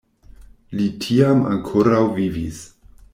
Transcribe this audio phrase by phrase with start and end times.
[0.79, 2.63] Li tiam ankoraŭ vivis.